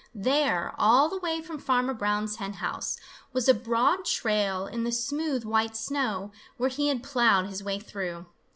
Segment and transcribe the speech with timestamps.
[0.15, 2.97] There, all the way from Farmer Brown's hen house,
[3.33, 7.77] was a broad trail in the smooth white snow, where he had plowed his way
[7.77, 8.25] through.